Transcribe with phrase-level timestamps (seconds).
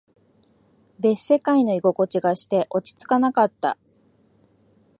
[0.99, 3.77] 別世界の居心地がして、落ち着かなかった。